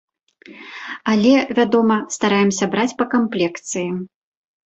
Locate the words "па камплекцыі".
3.01-3.87